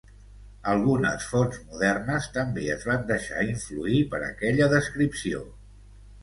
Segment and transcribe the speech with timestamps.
[0.69, 5.45] Algunes fonts modernes també es van deixar influir per aquella descripció.